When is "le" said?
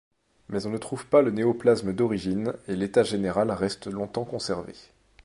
1.21-1.29